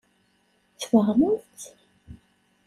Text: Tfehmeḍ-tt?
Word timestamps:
Tfehmeḍ-tt? 0.79 1.63